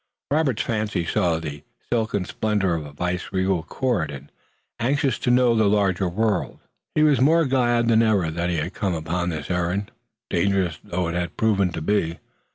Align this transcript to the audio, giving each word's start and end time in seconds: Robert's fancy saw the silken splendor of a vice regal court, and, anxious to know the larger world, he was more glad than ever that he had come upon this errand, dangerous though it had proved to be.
Robert's 0.31 0.63
fancy 0.63 1.05
saw 1.05 1.37
the 1.37 1.63
silken 1.93 2.25
splendor 2.25 2.73
of 2.73 2.87
a 2.87 2.91
vice 2.91 3.31
regal 3.31 3.61
court, 3.61 4.09
and, 4.09 4.31
anxious 4.79 5.19
to 5.19 5.29
know 5.29 5.53
the 5.53 5.67
larger 5.69 6.09
world, 6.09 6.59
he 6.95 7.03
was 7.03 7.21
more 7.21 7.45
glad 7.45 7.87
than 7.87 8.01
ever 8.01 8.31
that 8.31 8.49
he 8.49 8.55
had 8.55 8.73
come 8.73 8.95
upon 8.95 9.29
this 9.29 9.51
errand, 9.51 9.91
dangerous 10.27 10.79
though 10.83 11.07
it 11.07 11.13
had 11.13 11.37
proved 11.37 11.75
to 11.75 11.81
be. 11.83 12.17